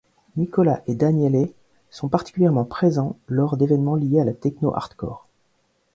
Nicola 0.35 0.81
et 0.87 0.95
Daniele 0.95 1.51
sont 1.91 2.09
particulièrement 2.09 2.63
présents 2.65 3.19
lors 3.27 3.55
d'événements 3.55 3.93
liés 3.93 4.19
à 4.21 4.25
la 4.25 4.33
techno 4.33 4.73
hardcore. 4.75 5.27